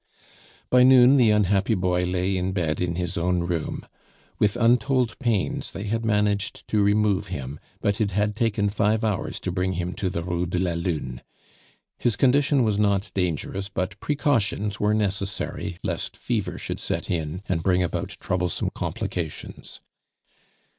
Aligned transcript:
By 0.71 0.81
noon 0.81 1.17
the 1.17 1.29
unhappy 1.29 1.75
boy 1.75 2.05
lay 2.05 2.35
in 2.35 2.53
bed 2.53 2.81
in 2.81 2.95
his 2.95 3.19
own 3.19 3.41
room. 3.41 3.85
With 4.39 4.57
untold 4.57 5.19
pains 5.19 5.71
they 5.73 5.83
had 5.83 6.03
managed 6.03 6.67
to 6.69 6.81
remove 6.81 7.27
him, 7.27 7.59
but 7.81 8.01
it 8.01 8.09
had 8.09 8.35
taken 8.35 8.67
five 8.69 9.03
hours 9.03 9.39
to 9.41 9.51
bring 9.51 9.73
him 9.73 9.93
to 9.93 10.09
the 10.09 10.23
Rue 10.23 10.47
de 10.47 10.57
la 10.57 10.73
Lune. 10.73 11.21
His 11.99 12.15
condition 12.15 12.63
was 12.63 12.79
not 12.79 13.11
dangerous, 13.13 13.69
but 13.69 13.99
precautions 13.99 14.79
were 14.79 14.95
necessary 14.95 15.77
lest 15.83 16.17
fever 16.17 16.57
should 16.57 16.79
set 16.79 17.11
in 17.11 17.43
and 17.47 17.61
bring 17.61 17.83
about 17.83 18.17
troublesome 18.19 18.71
complications. 18.73 19.81